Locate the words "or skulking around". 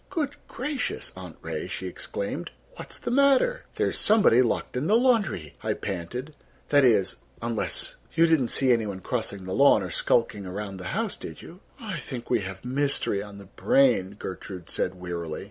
9.83-10.77